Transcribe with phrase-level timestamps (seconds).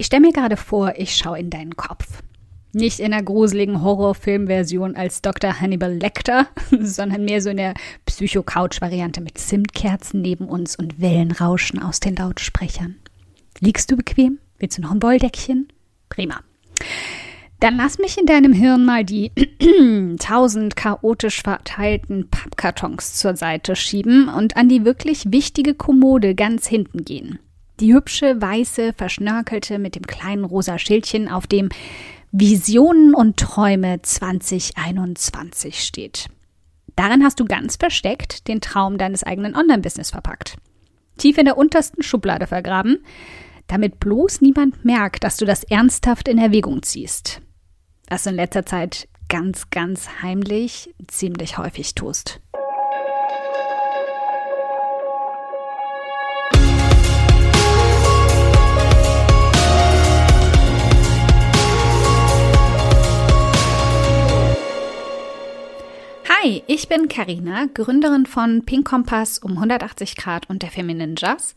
[0.00, 2.22] Ich stelle mir gerade vor, ich schaue in deinen Kopf.
[2.72, 5.60] Nicht in der gruseligen Horrorfilmversion als Dr.
[5.60, 6.46] Hannibal Lecter,
[6.80, 7.74] sondern mehr so in der
[8.06, 12.96] Psycho-Couch-Variante mit Zimtkerzen neben uns und Wellenrauschen aus den Lautsprechern.
[13.58, 14.38] Liegst du bequem?
[14.58, 15.70] Willst du noch ein Wolldeckchen?
[16.08, 16.40] Prima.
[17.60, 19.32] Dann lass mich in deinem Hirn mal die
[20.18, 27.04] tausend chaotisch verteilten Pappkartons zur Seite schieben und an die wirklich wichtige Kommode ganz hinten
[27.04, 27.38] gehen.
[27.80, 31.70] Die hübsche, weiße, verschnörkelte mit dem kleinen rosa Schildchen, auf dem
[32.30, 36.26] Visionen und Träume 2021 steht.
[36.94, 40.56] Darin hast du ganz versteckt den Traum deines eigenen Online-Business verpackt.
[41.16, 43.04] Tief in der untersten Schublade vergraben,
[43.66, 47.40] damit bloß niemand merkt, dass du das ernsthaft in Erwägung ziehst
[48.10, 52.40] was du in letzter Zeit ganz, ganz heimlich ziemlich häufig tust.
[66.50, 71.54] Hi, ich bin Karina, Gründerin von Pink Kompass um 180 Grad und der Feminine Jazz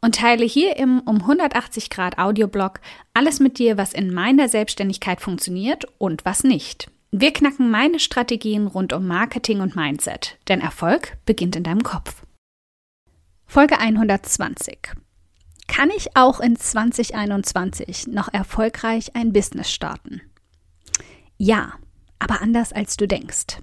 [0.00, 2.80] und teile hier im um 180 Grad Audioblog
[3.12, 6.90] alles mit dir, was in meiner Selbstständigkeit funktioniert und was nicht.
[7.10, 12.22] Wir knacken meine Strategien rund um Marketing und Mindset, denn Erfolg beginnt in deinem Kopf.
[13.44, 14.78] Folge 120.
[15.68, 20.22] Kann ich auch in 2021 noch erfolgreich ein Business starten?
[21.36, 21.74] Ja,
[22.18, 23.58] aber anders als du denkst.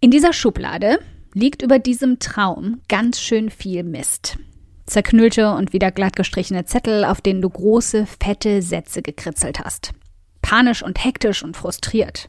[0.00, 0.98] In dieser Schublade
[1.32, 4.38] liegt über diesem Traum ganz schön viel Mist.
[4.86, 9.92] Zerknüllte und wieder glatt gestrichene Zettel, auf denen du große, fette Sätze gekritzelt hast.
[10.42, 12.28] Panisch und hektisch und frustriert.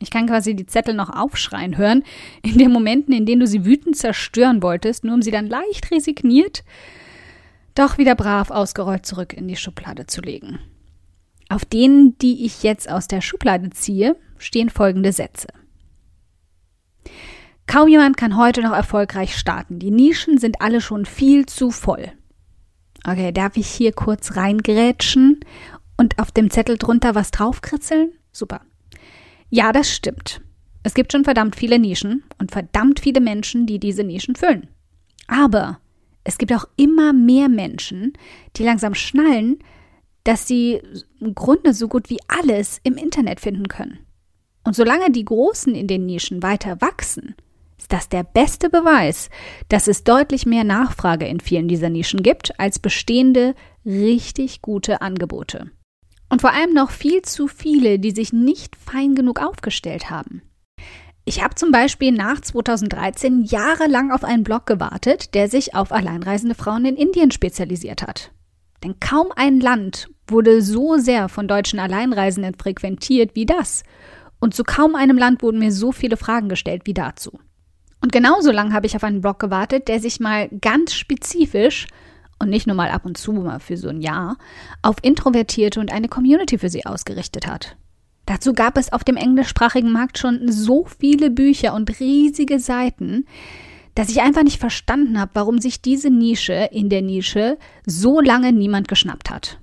[0.00, 2.02] Ich kann quasi die Zettel noch aufschreien hören,
[2.42, 5.90] in den Momenten, in denen du sie wütend zerstören wolltest, nur um sie dann leicht
[5.90, 6.62] resigniert,
[7.74, 10.58] doch wieder brav ausgerollt zurück in die Schublade zu legen.
[11.48, 15.48] Auf denen, die ich jetzt aus der Schublade ziehe, stehen folgende Sätze.
[17.66, 19.78] Kaum jemand kann heute noch erfolgreich starten.
[19.78, 22.12] Die Nischen sind alle schon viel zu voll.
[23.06, 25.40] Okay, darf ich hier kurz reingrätschen
[25.96, 28.12] und auf dem Zettel drunter was draufkritzeln?
[28.32, 28.60] Super.
[29.50, 30.40] Ja, das stimmt.
[30.82, 34.68] Es gibt schon verdammt viele Nischen und verdammt viele Menschen, die diese Nischen füllen.
[35.26, 35.80] Aber
[36.24, 38.12] es gibt auch immer mehr Menschen,
[38.56, 39.58] die langsam schnallen,
[40.24, 40.80] dass sie
[41.20, 43.98] im Grunde so gut wie alles im Internet finden können.
[44.64, 47.34] Und solange die Großen in den Nischen weiter wachsen,
[47.84, 49.28] ist das der beste Beweis,
[49.68, 55.70] dass es deutlich mehr Nachfrage in vielen dieser Nischen gibt als bestehende, richtig gute Angebote.
[56.30, 60.40] Und vor allem noch viel zu viele, die sich nicht fein genug aufgestellt haben.
[61.26, 66.54] Ich habe zum Beispiel nach 2013 jahrelang auf einen Blog gewartet, der sich auf alleinreisende
[66.54, 68.32] Frauen in Indien spezialisiert hat.
[68.82, 73.82] Denn kaum ein Land wurde so sehr von deutschen Alleinreisenden frequentiert wie das.
[74.40, 77.38] Und zu kaum einem Land wurden mir so viele Fragen gestellt wie dazu.
[78.04, 81.86] Und genauso lange habe ich auf einen Blog gewartet, der sich mal ganz spezifisch
[82.38, 84.36] und nicht nur mal ab und zu mal für so ein Jahr
[84.82, 87.78] auf Introvertierte und eine Community für sie ausgerichtet hat.
[88.26, 93.24] Dazu gab es auf dem englischsprachigen Markt schon so viele Bücher und riesige Seiten,
[93.94, 97.56] dass ich einfach nicht verstanden habe, warum sich diese Nische in der Nische
[97.86, 99.60] so lange niemand geschnappt hat.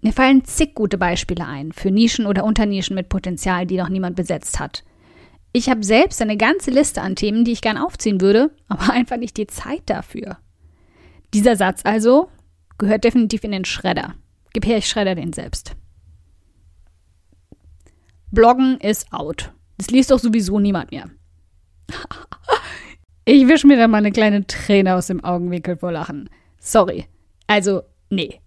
[0.00, 4.16] Mir fallen zig gute Beispiele ein für Nischen oder Unternischen mit Potenzial, die noch niemand
[4.16, 4.82] besetzt hat.
[5.52, 9.16] Ich habe selbst eine ganze Liste an Themen, die ich gern aufziehen würde, aber einfach
[9.16, 10.38] nicht die Zeit dafür.
[11.34, 12.30] Dieser Satz also
[12.78, 14.14] gehört definitiv in den Schredder.
[14.52, 15.76] Gib her, ich schredder den selbst.
[18.30, 19.52] Bloggen ist out.
[19.78, 21.10] Das liest doch sowieso niemand mehr.
[23.24, 26.28] ich wische mir da mal eine kleine Träne aus dem Augenwinkel vor Lachen.
[26.58, 27.06] Sorry.
[27.46, 28.40] Also, nee.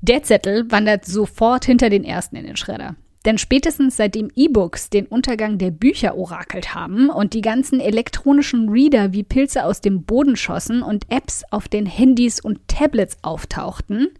[0.00, 2.96] Der Zettel wandert sofort hinter den ersten in den Schredder.
[3.26, 9.12] Denn spätestens seitdem E-Books den Untergang der Bücher orakelt haben und die ganzen elektronischen Reader
[9.12, 14.10] wie Pilze aus dem Boden schossen und Apps auf den Handys und Tablets auftauchten,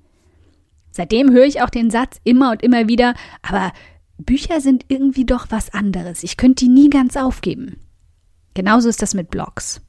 [0.91, 3.73] seitdem höre ich auch den Satz immer und immer wieder, aber
[4.19, 6.25] Bücher sind irgendwie doch was anderes.
[6.25, 7.77] Ich könnte die nie ganz aufgeben.
[8.55, 9.83] Genauso ist das mit Blogs.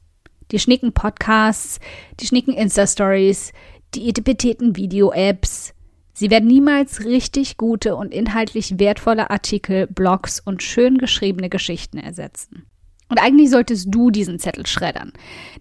[0.52, 1.80] Die schnicken Podcasts,
[2.20, 3.52] die schnicken Insta-Stories,
[3.96, 5.74] die etipeteten Video-Apps,
[6.18, 12.66] Sie werden niemals richtig gute und inhaltlich wertvolle Artikel, Blogs und schön geschriebene Geschichten ersetzen.
[13.08, 15.12] Und eigentlich solltest du diesen Zettel schreddern.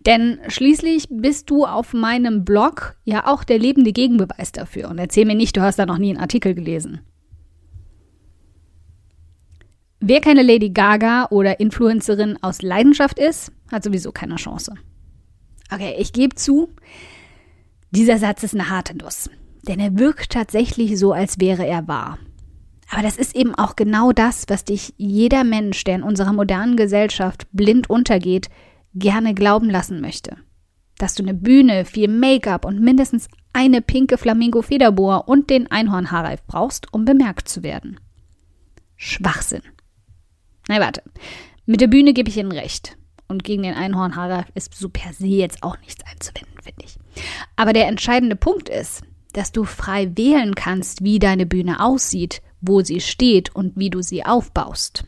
[0.07, 4.89] Denn schließlich bist du auf meinem Blog ja auch der lebende Gegenbeweis dafür.
[4.89, 7.01] Und erzähl mir nicht, du hast da noch nie einen Artikel gelesen.
[9.99, 14.73] Wer keine Lady Gaga oder Influencerin aus Leidenschaft ist, hat sowieso keine Chance.
[15.71, 16.69] Okay, ich gebe zu,
[17.91, 19.29] dieser Satz ist eine harte Nuss.
[19.67, 22.17] Denn er wirkt tatsächlich so, als wäre er wahr.
[22.89, 26.77] Aber das ist eben auch genau das, was dich jeder Mensch, der in unserer modernen
[26.77, 28.49] Gesellschaft blind untergeht,
[28.93, 30.37] gerne glauben lassen möchte.
[30.97, 36.93] Dass du eine Bühne, viel Make-up und mindestens eine pinke Flamingo-Federboa und den Einhornhaarreif brauchst,
[36.93, 37.99] um bemerkt zu werden.
[38.95, 39.61] Schwachsinn.
[40.69, 41.03] Na warte,
[41.65, 42.97] mit der Bühne gebe ich Ihnen recht.
[43.27, 46.97] Und gegen den Einhornhaarreif ist so per se jetzt auch nichts einzuwenden, finde ich.
[47.57, 49.03] Aber der entscheidende Punkt ist,
[49.37, 54.01] dass du frei wählen kannst, wie deine Bühne aussieht, wo sie steht und wie du
[54.01, 55.03] sie aufbaust.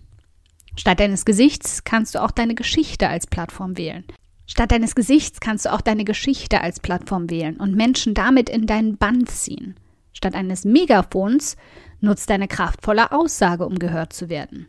[0.76, 4.04] Statt deines Gesichts kannst du auch deine Geschichte als Plattform wählen.
[4.46, 8.68] Statt deines Gesichts kannst du auch deine Geschichte als Plattform wählen und Menschen damit in
[8.68, 9.74] deinen Band ziehen.
[10.14, 11.58] Statt eines Megafons
[12.00, 14.68] nutzt deine kraftvolle Aussage, um gehört zu werden.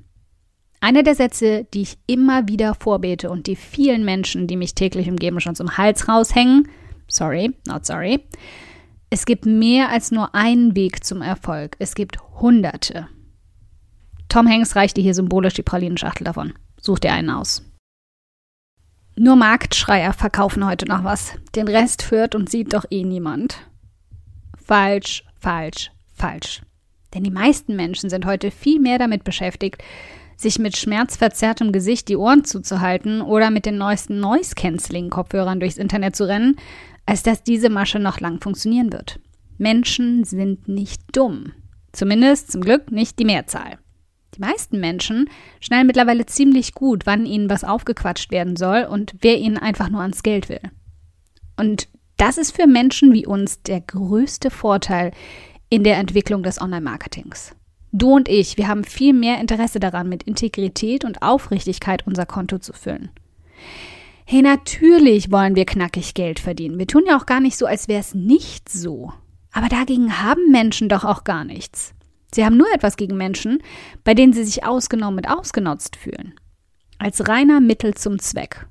[0.81, 5.11] Einer der Sätze, die ich immer wieder vorbete und die vielen Menschen, die mich täglich
[5.11, 6.67] umgeben, schon zum Hals raushängen,
[7.09, 8.21] sorry, not sorry,
[9.11, 11.75] es gibt mehr als nur einen Weg zum Erfolg.
[11.81, 13.09] Es gibt Hunderte.
[14.29, 16.55] Tom Hanks reichte hier symbolisch die Pralinenschachtel davon.
[16.81, 17.65] Such dir einen aus.
[19.17, 21.35] Nur Marktschreier verkaufen heute noch was.
[21.57, 23.59] Den Rest führt und sieht doch eh niemand.
[24.65, 26.63] Falsch, falsch, falsch.
[27.13, 29.83] Denn die meisten Menschen sind heute viel mehr damit beschäftigt,
[30.41, 36.27] sich mit schmerzverzerrtem Gesicht die Ohren zuzuhalten oder mit den neuesten Noise-Canceling-Kopfhörern durchs Internet zu
[36.27, 36.57] rennen,
[37.07, 39.21] als dass diese Masche noch lang funktionieren wird.
[39.59, 41.53] Menschen sind nicht dumm.
[41.93, 43.79] Zumindest zum Glück nicht die Mehrzahl.
[44.35, 45.29] Die meisten Menschen
[45.61, 50.01] schnallen mittlerweile ziemlich gut, wann ihnen was aufgequatscht werden soll und wer ihnen einfach nur
[50.01, 50.61] ans Geld will.
[51.57, 55.11] Und das ist für Menschen wie uns der größte Vorteil
[55.69, 57.55] in der Entwicklung des Online-Marketings.
[57.93, 62.59] Du und ich, wir haben viel mehr Interesse daran, mit Integrität und Aufrichtigkeit unser Konto
[62.59, 63.11] zu füllen.
[64.25, 66.79] Hey, natürlich wollen wir knackig Geld verdienen.
[66.79, 69.13] Wir tun ja auch gar nicht so, als wäre es nicht so.
[69.53, 71.95] Aber dagegen haben Menschen doch auch gar nichts.
[72.33, 73.61] Sie haben nur etwas gegen Menschen,
[74.05, 76.35] bei denen sie sich ausgenommen und ausgenutzt fühlen.
[76.99, 78.67] Als reiner Mittel zum Zweck.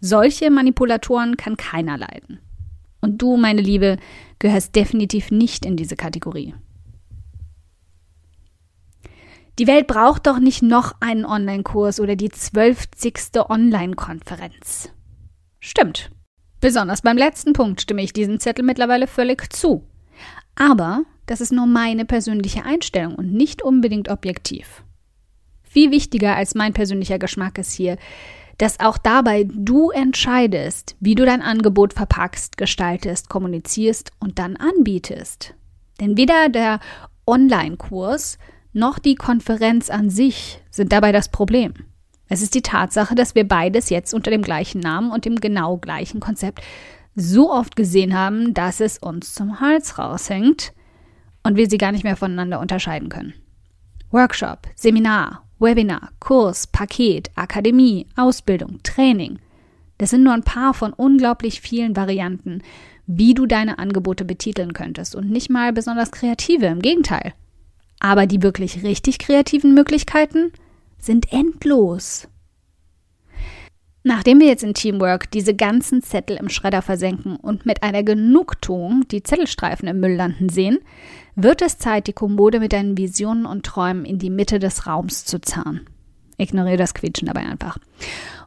[0.00, 2.38] Solche Manipulatoren kann keiner leiden.
[3.02, 3.98] Und du, meine Liebe,
[4.38, 6.54] gehörst definitiv nicht in diese Kategorie.
[9.58, 14.90] Die Welt braucht doch nicht noch einen Online-Kurs oder die zwölfzigste Online-Konferenz.
[15.58, 16.12] Stimmt.
[16.60, 19.84] Besonders beim letzten Punkt stimme ich diesem Zettel mittlerweile völlig zu.
[20.54, 24.84] Aber das ist nur meine persönliche Einstellung und nicht unbedingt objektiv.
[25.62, 27.96] Viel wichtiger als mein persönlicher Geschmack ist hier,
[28.58, 35.54] dass auch dabei du entscheidest, wie du dein Angebot verpackst, gestaltest, kommunizierst und dann anbietest.
[36.00, 36.80] Denn weder der
[37.26, 38.38] Online-Kurs
[38.78, 41.74] noch die Konferenz an sich sind dabei das Problem.
[42.28, 45.78] Es ist die Tatsache, dass wir beides jetzt unter dem gleichen Namen und dem genau
[45.78, 46.62] gleichen Konzept
[47.14, 50.72] so oft gesehen haben, dass es uns zum Hals raushängt
[51.42, 53.34] und wir sie gar nicht mehr voneinander unterscheiden können.
[54.10, 59.38] Workshop, Seminar, Webinar, Kurs, Paket, Akademie, Ausbildung, Training.
[59.98, 62.62] Das sind nur ein paar von unglaublich vielen Varianten,
[63.06, 67.34] wie du deine Angebote betiteln könntest und nicht mal besonders kreative, im Gegenteil.
[68.00, 70.52] Aber die wirklich richtig kreativen Möglichkeiten
[70.98, 72.28] sind endlos.
[74.04, 79.06] Nachdem wir jetzt in Teamwork diese ganzen Zettel im Schredder versenken und mit einer Genugtuung
[79.08, 80.78] die Zettelstreifen im Müll landen sehen,
[81.34, 85.24] wird es Zeit, die Kommode mit deinen Visionen und Träumen in die Mitte des Raums
[85.24, 85.86] zu zerren.
[86.38, 87.78] Ignoriere das Quietschen dabei einfach.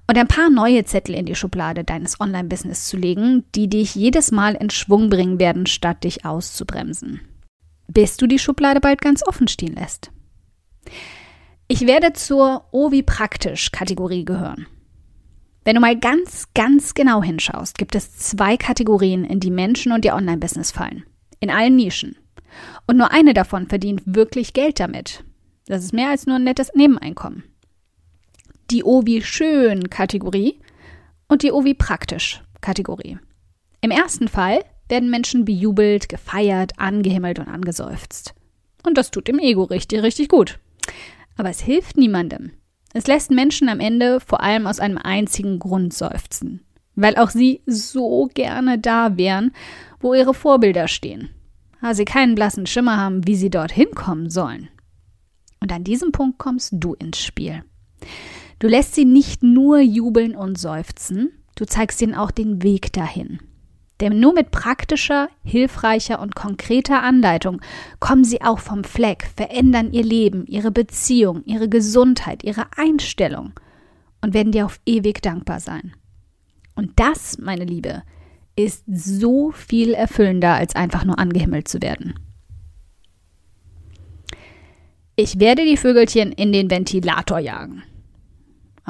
[0.08, 4.32] Und ein paar neue Zettel in die Schublade deines Online-Business zu legen, die dich jedes
[4.32, 7.22] Mal in Schwung bringen werden, statt dich auszubremsen
[7.94, 10.12] bis du die Schublade bald ganz offen stehen lässt.
[11.68, 14.68] Ich werde zur Oh wie praktisch Kategorie gehören.
[15.64, 20.04] Wenn du mal ganz, ganz genau hinschaust, gibt es zwei Kategorien, in die Menschen und
[20.04, 21.04] ihr Online-Business fallen.
[21.40, 22.18] In allen Nischen.
[22.88, 25.24] Und nur eine davon verdient wirklich Geld damit.
[25.68, 27.44] Das ist mehr als nur ein nettes Nebeneinkommen.
[28.72, 30.60] Die Oh wie schön Kategorie
[31.28, 33.20] und die Oh wie praktisch Kategorie.
[33.82, 38.36] Im ersten Fall werden Menschen bejubelt, gefeiert, angehimmelt und angeseufzt.
[38.84, 40.60] Und das tut dem Ego richtig, richtig gut.
[41.38, 42.52] Aber es hilft niemandem.
[42.94, 46.62] Es lässt Menschen am Ende vor allem aus einem einzigen Grund seufzen.
[46.96, 49.54] Weil auch sie so gerne da wären,
[50.00, 51.30] wo ihre Vorbilder stehen.
[51.80, 54.70] Aber sie keinen blassen Schimmer haben, wie sie dorthin kommen sollen.
[55.62, 57.64] Und an diesem Punkt kommst du ins Spiel.
[58.60, 63.40] Du lässt sie nicht nur jubeln und seufzen, du zeigst ihnen auch den Weg dahin.
[64.02, 67.62] Denn nur mit praktischer, hilfreicher und konkreter Anleitung
[68.00, 73.54] kommen sie auch vom Fleck, verändern ihr Leben, ihre Beziehung, ihre Gesundheit, ihre Einstellung
[74.22, 75.94] und werden dir auf ewig dankbar sein.
[76.76, 78.02] Und das, meine Liebe,
[78.56, 82.16] ist so viel erfüllender, als einfach nur angehimmelt zu werden.
[85.16, 87.84] Ich werde die Vögelchen in den Ventilator jagen.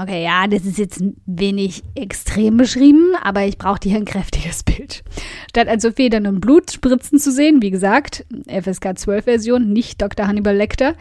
[0.02, 4.64] Okay, ja, das ist jetzt ein wenig extrem beschrieben, aber ich brauche hier ein kräftiges
[4.64, 5.04] Bild.
[5.50, 10.28] Statt also Federn und Blut spritzen zu sehen, wie gesagt, FSK 12 Version, nicht Dr.
[10.28, 10.96] Hannibal Lecter,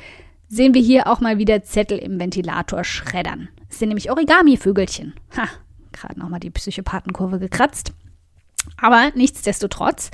[0.49, 3.49] sehen wir hier auch mal wieder Zettel im Ventilator schreddern.
[3.71, 5.15] Es sind nämlich Origami-Vögelchen.
[5.35, 5.49] Ha,
[5.93, 7.95] gerade nochmal die Psychopathenkurve gekratzt.
[8.77, 10.11] Aber nichtsdestotrotz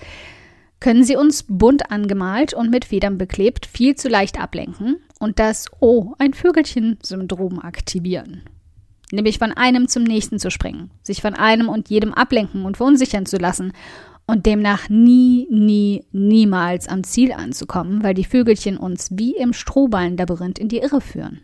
[0.78, 5.66] können sie uns bunt angemalt und mit Federn beklebt viel zu leicht ablenken und das
[5.80, 8.42] Oh, ein Vögelchen-Syndrom aktivieren.
[9.12, 13.24] Nämlich von einem zum nächsten zu springen, sich von einem und jedem ablenken und verunsichern
[13.24, 13.72] zu lassen
[14.26, 20.58] und demnach nie, nie, niemals am Ziel anzukommen, weil die Vögelchen uns wie im Strohballenlabyrinth
[20.58, 21.40] in die Irre führen.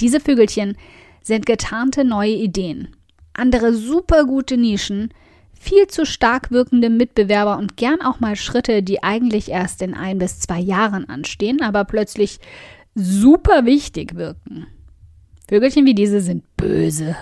[0.00, 0.76] Diese Vögelchen
[1.22, 2.88] sind getarnte neue Ideen,
[3.32, 5.12] andere supergute Nischen,
[5.54, 10.18] viel zu stark wirkende Mitbewerber und gern auch mal Schritte, die eigentlich erst in ein
[10.18, 12.38] bis zwei Jahren anstehen, aber plötzlich
[12.94, 14.66] super wichtig wirken.
[15.48, 17.16] Vögelchen wie diese sind böse.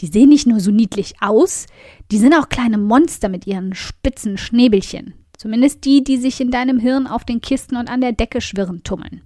[0.00, 1.66] Die sehen nicht nur so niedlich aus,
[2.10, 5.14] die sind auch kleine Monster mit ihren spitzen Schnäbelchen.
[5.36, 8.82] Zumindest die, die sich in deinem Hirn auf den Kisten und an der Decke schwirren
[8.82, 9.22] tummeln.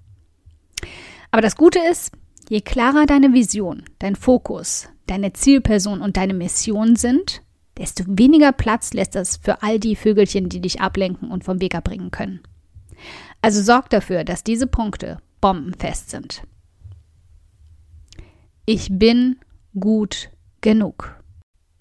[1.31, 2.13] Aber das Gute ist,
[2.49, 7.43] je klarer deine Vision, dein Fokus, deine Zielperson und deine Mission sind,
[7.77, 11.75] desto weniger Platz lässt das für all die Vögelchen, die dich ablenken und vom Weg
[11.75, 12.41] abbringen können.
[13.43, 16.43] Also sorg dafür, dass diese Punkte bombenfest sind.
[18.67, 19.37] Ich bin
[19.79, 20.31] gut
[20.63, 21.21] genug.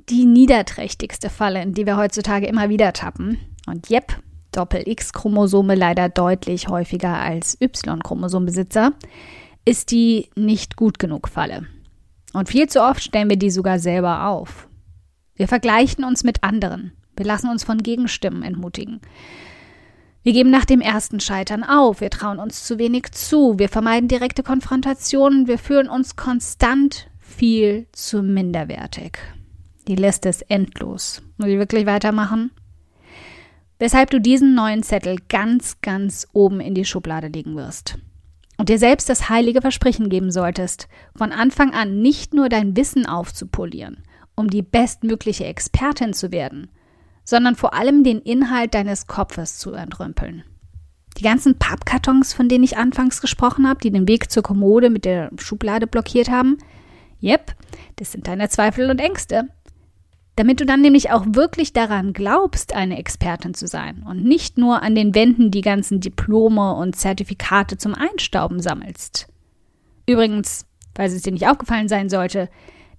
[0.10, 3.38] Die niederträchtigste Falle, in die wir heutzutage immer wieder tappen.
[3.68, 4.22] Und jep,
[4.52, 8.92] Doppel-X-Chromosome leider deutlich häufiger als Y-Chromosombesitzer,
[9.64, 11.68] ist die nicht gut genug Falle.
[12.34, 14.68] Und viel zu oft stellen wir die sogar selber auf.
[15.36, 16.92] Wir vergleichen uns mit anderen.
[17.16, 19.00] Wir lassen uns von Gegenstimmen entmutigen.
[20.24, 24.08] Wir geben nach dem ersten Scheitern auf, wir trauen uns zu wenig zu, wir vermeiden
[24.08, 29.18] direkte Konfrontationen, wir fühlen uns konstant viel zu minderwertig.
[29.90, 31.22] Die Liste ist endlos.
[31.36, 32.52] Muss ich wirklich weitermachen?
[33.80, 37.98] Weshalb du diesen neuen Zettel ganz, ganz oben in die Schublade legen wirst.
[38.58, 40.88] Und dir selbst das heilige Versprechen geben solltest,
[41.18, 43.98] von Anfang an nicht nur dein Wissen aufzupolieren,
[44.36, 46.70] um die bestmögliche Expertin zu werden,
[47.24, 50.44] sondern vor allem den Inhalt deines Kopfes zu entrümpeln.
[51.18, 55.06] Die ganzen Pappkartons, von denen ich anfangs gesprochen habe, die den Weg zur Kommode mit
[55.06, 56.58] der Schublade blockiert haben,
[57.24, 57.56] Yep,
[57.96, 59.48] das sind deine Zweifel und Ängste.
[60.36, 64.82] Damit du dann nämlich auch wirklich daran glaubst, eine Expertin zu sein und nicht nur
[64.82, 69.28] an den Wänden die ganzen Diplome und Zertifikate zum Einstauben sammelst.
[70.06, 70.66] Übrigens,
[70.96, 72.50] falls es dir nicht aufgefallen sein sollte,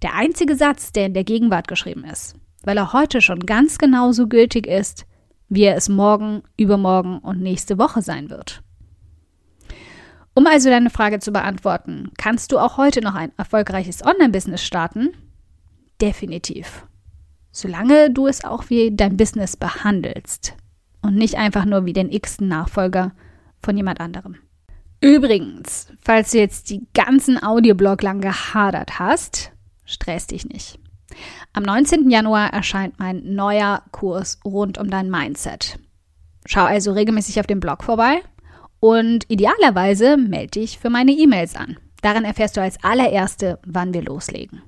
[0.03, 4.27] der einzige Satz, der in der Gegenwart geschrieben ist, weil er heute schon ganz genauso
[4.27, 5.07] gültig ist,
[5.49, 8.63] wie er es morgen, übermorgen und nächste Woche sein wird.
[10.35, 15.11] Um also deine Frage zu beantworten, kannst du auch heute noch ein erfolgreiches Online-Business starten?
[16.01, 16.87] Definitiv.
[17.53, 20.55] Solange du es auch wie dein Business behandelst
[21.03, 23.13] und nicht einfach nur wie den x-ten Nachfolger
[23.63, 24.37] von jemand anderem.
[25.01, 29.53] Übrigens, falls du jetzt die ganzen Audioblog lang gehadert hast,
[29.85, 30.81] stress dich nicht.
[31.57, 32.11] Am 19.
[32.11, 35.79] Januar erscheint mein neuer Kurs rund um dein Mindset.
[36.47, 38.23] Schau also regelmäßig auf dem Blog vorbei
[38.81, 41.79] und idealerweise melde dich für meine E-Mails an.
[42.03, 44.63] Daran erfährst du als allererste, wann wir loslegen.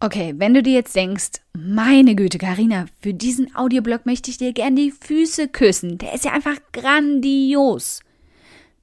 [0.00, 4.54] Okay, wenn du dir jetzt denkst, meine Güte, Karina, für diesen Audioblog möchte ich dir
[4.54, 5.98] gern die Füße küssen.
[5.98, 8.00] Der ist ja einfach grandios.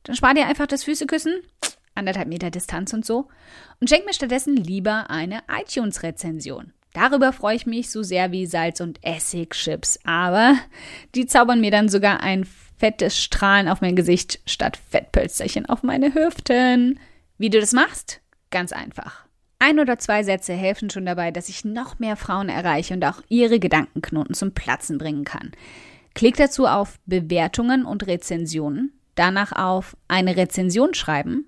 [0.03, 1.33] Dann spar dir einfach das Füßeküssen,
[1.95, 3.27] anderthalb Meter Distanz und so,
[3.79, 6.73] und schenk mir stattdessen lieber eine iTunes-Rezension.
[6.93, 10.55] Darüber freue ich mich so sehr wie Salz- und Essigchips, aber
[11.15, 12.45] die zaubern mir dann sogar ein
[12.77, 16.99] fettes Strahlen auf mein Gesicht statt Fettpölsterchen auf meine Hüften.
[17.37, 18.21] Wie du das machst?
[18.51, 19.25] Ganz einfach.
[19.57, 23.21] Ein oder zwei Sätze helfen schon dabei, dass ich noch mehr Frauen erreiche und auch
[23.29, 25.51] ihre Gedankenknoten zum Platzen bringen kann.
[26.13, 31.47] Klick dazu auf Bewertungen und Rezensionen, danach auf eine Rezension schreiben